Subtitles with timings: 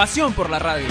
[0.00, 0.86] Pasión por la radio.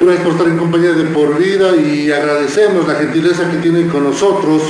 [0.00, 4.04] Gracias por estar en compañía de Por Vida y agradecemos la gentileza que tiene con
[4.04, 4.62] nosotros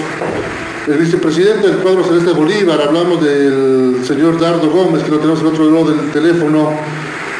[0.86, 2.80] el vicepresidente del cuadro celeste Bolívar.
[2.80, 6.70] Hablamos del señor Dardo Gómez, que lo tenemos al otro lado del teléfono,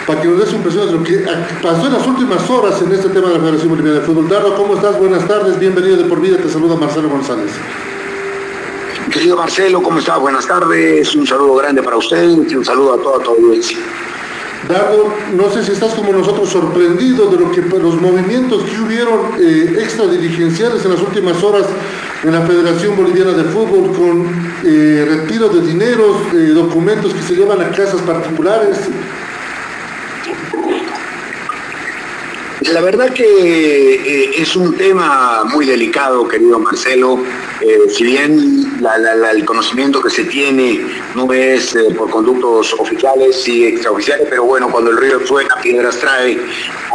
[0.07, 1.27] para que nos des un impresión de lo que
[1.63, 4.29] pasó en las últimas horas en este tema de la Federación Boliviana de Fútbol.
[4.29, 4.99] Dardo, ¿cómo estás?
[4.99, 7.51] Buenas tardes, bienvenido de Por Vida, te saluda Marcelo González.
[9.11, 10.17] Querido Marcelo, ¿cómo está?
[10.19, 13.79] Buenas tardes, un saludo grande para usted y un saludo a toda tu audiencia.
[14.69, 19.21] Dardo, no sé si estás como nosotros sorprendido de lo que los movimientos que hubieron
[19.39, 21.67] eh, extradirigenciales en las últimas horas
[22.23, 24.27] en la Federación Boliviana de Fútbol con
[24.65, 28.79] eh, retiro de dineros, eh, documentos que se llevan a casas particulares.
[32.73, 37.19] La verdad que eh, es un tema muy delicado, querido Marcelo.
[37.61, 38.81] Eh, si bien
[39.31, 40.81] el conocimiento que se tiene
[41.15, 45.99] no es eh, por conductos oficiales y extraoficiales, pero bueno, cuando el río suena, piedras
[45.99, 46.39] trae,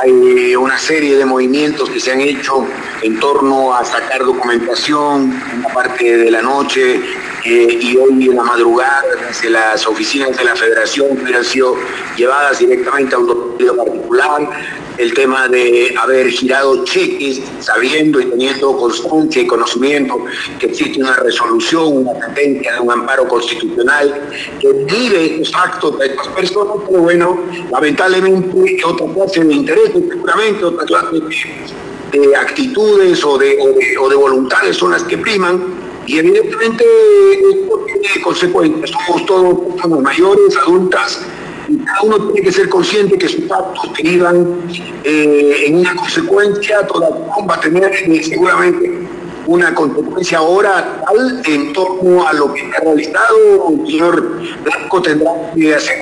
[0.04, 2.66] hay una serie de movimientos que se han hecho
[3.02, 7.00] en torno a sacar documentación en la parte de la noche
[7.44, 11.76] y hoy en la madrugada desde las oficinas de la federación que han sido
[12.16, 14.50] llevadas directamente a un domicilio particular,
[14.98, 20.24] el tema de haber girado cheques sabiendo y teniendo constancia y conocimiento
[20.60, 24.30] que existe una resolución, una sentencia de un amparo constitucional
[24.60, 27.40] que vive estos actos de estas personas, pero bueno,
[27.72, 31.20] lamentablemente otra clase de intereses, seguramente otra clase
[32.12, 36.18] de, de actitudes o de, o de, o de voluntades son las que priman y
[36.18, 36.84] evidentemente
[37.52, 38.92] esto tiene consecuencias.
[38.92, 41.26] Somos todos personas mayores, adultas,
[41.68, 44.62] y cada uno tiene que ser consciente que sus actos derivan
[45.04, 49.08] eh, en una consecuencia, toda va a tener eh, seguramente
[49.48, 53.70] una consecuencia ahora tal en torno a lo que ha realizado.
[53.70, 56.02] El señor Blanco tendrá que hacer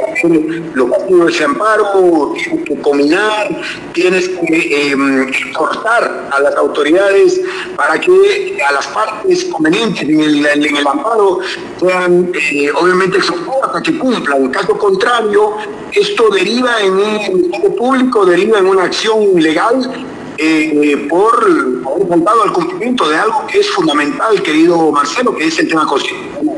[0.74, 3.50] los partidos de ese amparo, tienes que combinar,
[3.94, 7.40] tienes que eh, exhortar a las autoridades
[7.76, 11.40] para que a las partes convenientes en el, amparo
[11.80, 14.46] sean eh, obviamente exhortadas a que cumplan.
[14.46, 15.54] En caso contrario,
[15.94, 20.06] esto deriva en un público, deriva en una acción ilegal
[20.38, 25.60] eh, por haber faltado al cumplimiento de algo que es fundamental, querido Marcelo, que es
[25.60, 26.58] el tema constitucional.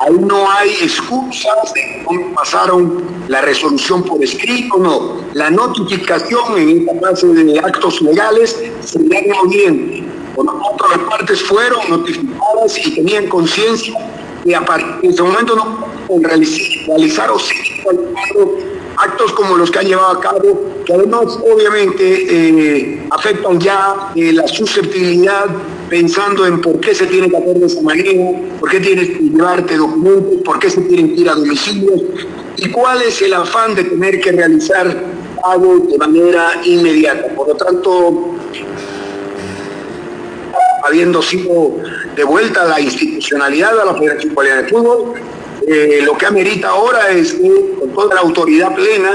[0.00, 5.16] Ahí no hay excusas de cómo pasaron la resolución por escrito, no.
[5.34, 10.10] La notificación en esta clase de actos legales se le bien.
[10.34, 13.94] Por lo tanto, las partes fueron notificadas y tenían conciencia
[14.42, 15.86] que a partir de ese momento no
[16.22, 17.84] realizar, realizar o seguir
[19.00, 24.32] actos como los que han llevado a cabo, que además obviamente eh, afectan ya eh,
[24.32, 25.46] la susceptibilidad
[25.88, 28.10] pensando en por qué se tiene que hacer de esa manera,
[28.58, 32.02] por qué tienes que llevarte documentos, por qué se tienen que ir a domicilios
[32.56, 35.04] y cuál es el afán de tener que realizar
[35.42, 37.34] algo de manera inmediata.
[37.34, 38.34] Por lo tanto,
[40.84, 41.76] habiendo sido
[42.16, 45.14] devuelta la institucionalidad a la Federación Boliviana de Fútbol,
[45.72, 49.12] eh, lo que amerita ahora es que con toda la autoridad plena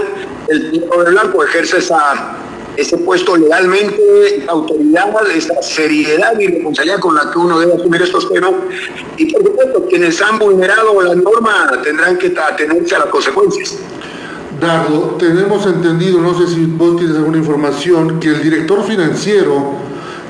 [0.47, 2.37] el señor Blanco ejerce esa,
[2.77, 3.99] ese puesto legalmente,
[4.45, 8.51] la autoridad, esa seriedad y responsabilidad con la que uno debe asumir estos temas.
[9.17, 13.77] Y por supuesto, quienes han vulnerado la norma tendrán que atenerse a las consecuencias.
[14.61, 19.73] Dardo, tenemos entendido, no sé si vos tienes alguna información, que el director financiero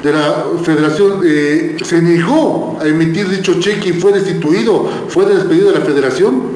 [0.06, 5.72] de la federación eh, se negó a emitir dicho cheque y fue destituido, fue despedido
[5.72, 6.55] de la federación.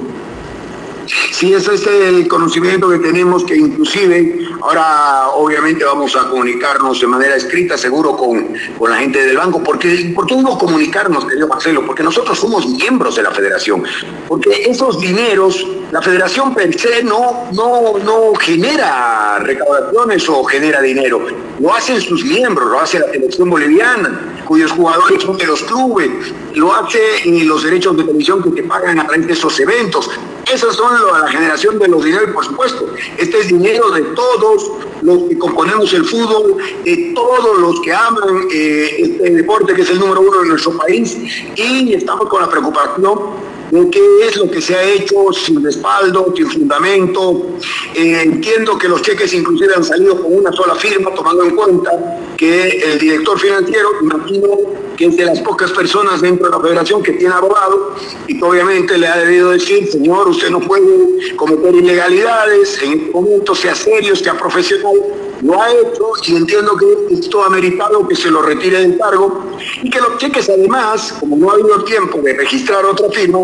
[1.40, 7.08] Sí, ese es el conocimiento que tenemos, que inclusive ahora obviamente vamos a comunicarnos de
[7.08, 9.64] manera escrita, seguro con, con la gente del banco.
[9.64, 11.86] porque ¿Por qué digo comunicarnos, querido Marcelo?
[11.86, 13.86] Porque nosotros somos miembros de la federación.
[14.28, 16.76] Porque esos dineros, la federación per
[17.06, 21.26] no, no, no genera recaudaciones o genera dinero.
[21.58, 24.39] Lo hacen sus miembros, lo hace la selección boliviana.
[24.50, 26.10] Cuyos jugadores son de los clubes,
[26.56, 30.10] lo hace en los derechos de televisión que te pagan a través de esos eventos.
[30.52, 32.88] Esas son la generación de los dineros, por supuesto.
[33.20, 34.72] Este es dinero de todos
[35.04, 39.90] los que componemos el fútbol, de todos los que aman eh, este deporte que es
[39.92, 41.16] el número uno de nuestro país
[41.56, 43.20] y estamos con la preocupación
[43.92, 47.48] qué es lo que se ha hecho sin respaldo, sin fundamento.
[47.96, 51.92] Eh, entiendo que los cheques inclusive han salido con una sola firma, tomando en cuenta
[52.38, 54.48] que el director financiero, imagino
[54.98, 57.96] que es de las pocas personas dentro de la federación que tiene abogado
[58.28, 63.12] y que obviamente le ha debido decir, señor, usted no puede cometer ilegalidades, en este
[63.12, 64.96] momento sea serio, sea profesional,
[65.42, 69.44] lo ha hecho y entiendo que esto ha meritado que se lo retire del cargo
[69.82, 73.40] y que los cheques además, como no ha habido tiempo de registrar otra firma,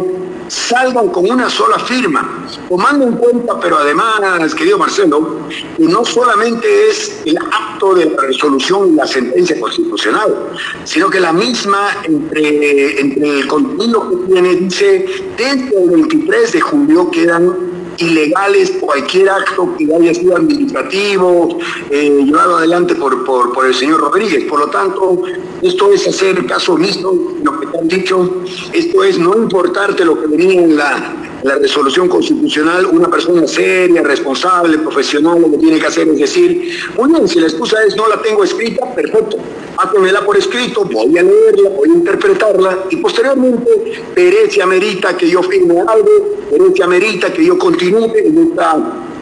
[0.47, 5.39] salgan con una sola firma, tomando en cuenta, pero además, querido Marcelo,
[5.77, 10.51] que no solamente es el acto de la resolución y la sentencia constitucional,
[10.83, 15.05] sino que la misma entre, entre el contenido que tiene dice,
[15.37, 21.59] desde el 23 de julio quedan ilegales cualquier acto que haya sido administrativo,
[21.89, 24.45] eh, llevado adelante por, por, el señor Rodríguez.
[24.45, 25.23] Por lo tanto,
[25.61, 27.13] esto es hacer caso omiso,
[27.43, 28.43] lo que te han dicho,
[28.73, 34.01] esto es no importarte lo que venía en la, la resolución constitucional, una persona seria,
[34.01, 37.95] responsable, profesional, lo que tiene que hacer es decir, muy bien, si la excusa es
[37.95, 39.37] no la tengo escrita, perfecto,
[39.77, 43.69] hágamela por escrito, voy a leerla, voy a interpretarla y posteriormente
[44.15, 46.09] veré si amerita que yo firme algo,
[46.51, 48.51] veré si amerita que yo continúe en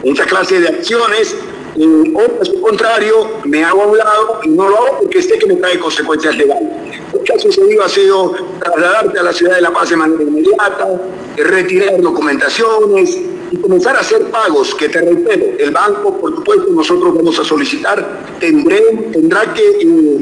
[0.04, 1.36] esta clase de acciones
[1.76, 5.38] o por su contrario, me hago a un lado y no lo hago porque sé
[5.38, 6.68] que me trae consecuencias legales.
[7.12, 10.22] Lo que ha sucedido ha sido trasladarte a la ciudad de La Paz de manera
[10.22, 11.00] inmediata,
[11.36, 13.16] retirar documentaciones
[13.50, 17.44] y comenzar a hacer pagos, que te reitero, el banco, por supuesto, nosotros vamos a
[17.44, 18.82] solicitar, tendré,
[19.12, 20.18] tendrá que, eh,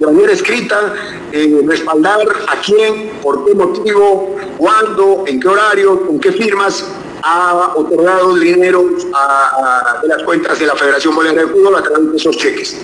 [0.00, 0.94] de manera escrita,
[1.32, 6.86] eh, respaldar a quién, por qué motivo, cuándo, en qué horario, con qué firmas,
[7.22, 8.84] ha otorgado dinero
[9.14, 12.80] a, de las cuentas de la Federación Boliviana de Fútbol a través de esos cheques.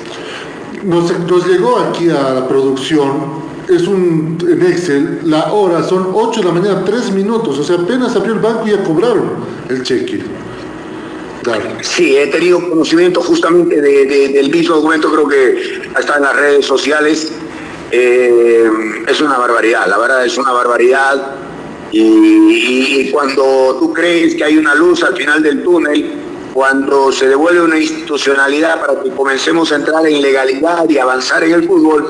[0.85, 1.11] Nos,
[1.47, 6.53] llegó aquí a la producción, es un en Excel, la hora son 8 de la
[6.53, 9.33] mañana, 3 minutos, o sea, apenas abrió el banco y ya cobraron
[9.69, 10.23] el cheque.
[11.83, 17.33] Sí, he tenido conocimiento justamente del mismo documento, creo que está en las redes sociales.
[17.93, 18.69] Eh,
[19.07, 21.37] es una barbaridad, la verdad es una barbaridad
[21.93, 26.15] y, cuando tú crees que hay una luz al final del túnel,
[26.53, 31.53] cuando se devuelve una institucionalidad para que comencemos a entrar en legalidad y avanzar en
[31.53, 32.09] el fútbol,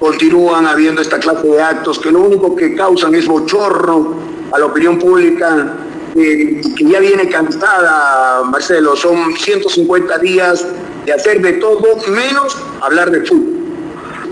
[0.00, 4.14] continúan habiendo esta clase de actos que lo único que causan es bochorno
[4.50, 5.74] a la opinión pública,
[6.14, 10.66] que ya viene cansada, Marcelo, son 150 días
[11.04, 13.60] de hacer de todo menos hablar de fútbol.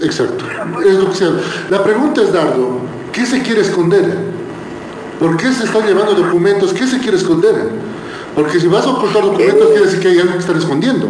[0.03, 0.45] Exacto.
[1.71, 2.81] La pregunta es, Dardo,
[3.13, 4.17] ¿qué se quiere esconder?
[5.21, 6.73] ¿Por qué se están llevando documentos?
[6.73, 7.55] ¿Qué se quiere esconder?
[8.35, 11.09] Porque si vas a ocultar documentos quiere decir que hay algo que están escondiendo.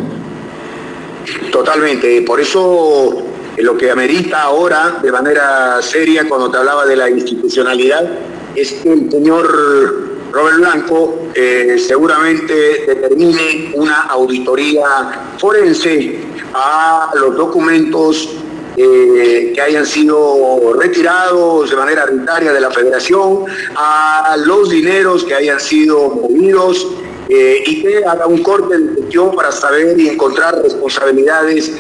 [1.53, 2.23] Totalmente.
[2.23, 3.28] Por eso eh,
[3.63, 8.07] lo que amerita ahora, de manera seria, cuando te hablaba de la institucionalidad,
[8.55, 16.19] es que el señor Robert Blanco eh, seguramente determine una auditoría forense
[16.55, 18.29] a los documentos
[18.77, 23.45] eh, que hayan sido retirados de manera arbitraria de la federación,
[23.75, 26.87] a los dineros que hayan sido movidos
[27.29, 31.73] eh, y que haga un corte de gestión para saber y encontrar responsabilidades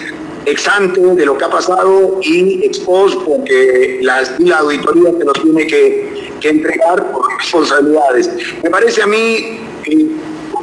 [0.50, 5.24] ex ante de lo que ha pasado y ex post, porque la, la auditoría se
[5.24, 8.30] nos tiene que, que entregar por responsabilidades.
[8.62, 10.06] Me parece a mí que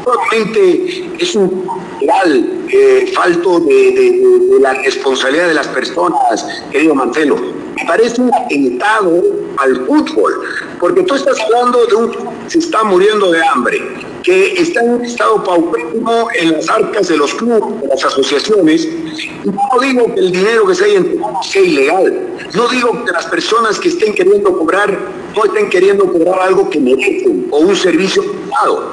[0.04, 1.65] probablemente es un
[2.00, 4.22] real eh, falto de,
[4.60, 7.36] la responsabilidad de las personas, querido Marcelo.
[7.75, 9.22] Me parece un atentado
[9.58, 10.34] al fútbol,
[10.80, 12.12] porque tú estás hablando de un
[12.48, 13.82] se está muriendo de hambre,
[14.24, 18.86] que está en un estado paupérrimo en las arcas de los clubes, de las asociaciones,
[18.86, 23.12] y no digo que el dinero que se haya entregado sea ilegal, no digo que
[23.12, 24.98] las personas que estén queriendo cobrar
[25.36, 28.92] no estén queriendo cobrar algo que merecen o un servicio privado.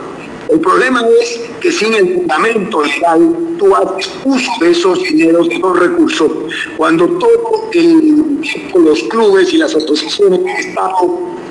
[0.48, 5.54] El problema es que sin el fundamento legal tú haces uso de esos dineros, de
[5.54, 6.32] esos recursos,
[6.76, 8.40] cuando todo el,
[8.74, 10.90] los clubes y las asociaciones están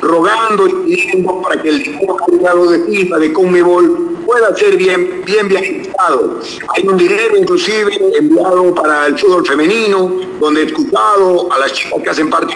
[0.01, 5.48] rogando y pidiendo para que el dinero de FIFA, de Conmebol, pueda ser bien, bien
[6.75, 12.00] Hay un dinero inclusive enviado para el fútbol femenino, donde he escuchado a las chicas
[12.03, 12.55] que hacen parte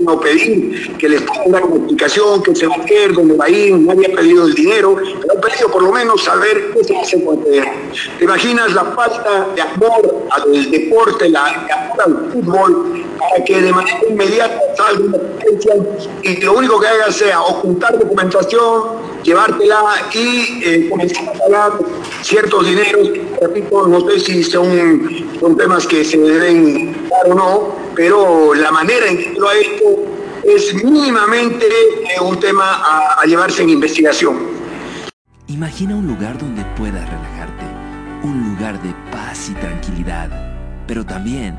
[0.00, 3.48] no pedir que les dar una explicación, que se va a hacer, dónde va a
[3.48, 6.96] ir, nadie ha pedido el dinero, pero han pedido por lo menos saber qué se
[6.96, 7.64] hace con el
[8.18, 11.66] ¿Te imaginas la falta de amor al deporte, la,
[12.32, 15.18] fútbol, para que de manera inmediata salga una
[16.22, 21.72] y lo único que haga sea ocultar documentación, llevártela y eh, comenzar a pagar
[22.22, 23.10] ciertos dineros.
[23.40, 25.08] Repito, no sé si son,
[25.40, 29.56] son temas que se deben dar o no, pero la manera en que lo ha
[29.56, 29.84] hecho
[30.44, 34.38] es mínimamente eh, un tema a, a llevarse en investigación.
[35.46, 37.64] Imagina un lugar donde puedas relajarte,
[38.24, 40.30] un lugar de paz y tranquilidad,
[40.86, 41.58] pero también